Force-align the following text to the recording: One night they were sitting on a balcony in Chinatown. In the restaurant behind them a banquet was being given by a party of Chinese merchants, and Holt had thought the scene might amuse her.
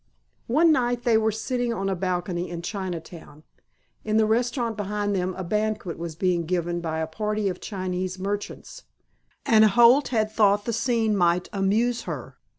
One 0.47 0.71
night 0.71 1.03
they 1.03 1.15
were 1.15 1.31
sitting 1.31 1.71
on 1.71 1.87
a 1.87 1.95
balcony 1.95 2.49
in 2.49 2.63
Chinatown. 2.63 3.43
In 4.03 4.17
the 4.17 4.25
restaurant 4.25 4.75
behind 4.75 5.15
them 5.15 5.35
a 5.37 5.43
banquet 5.43 5.99
was 5.99 6.15
being 6.15 6.47
given 6.47 6.81
by 6.81 6.97
a 6.97 7.05
party 7.05 7.47
of 7.49 7.61
Chinese 7.61 8.17
merchants, 8.17 8.85
and 9.45 9.63
Holt 9.63 10.07
had 10.07 10.31
thought 10.31 10.65
the 10.65 10.73
scene 10.73 11.15
might 11.15 11.49
amuse 11.53 12.05
her. 12.09 12.39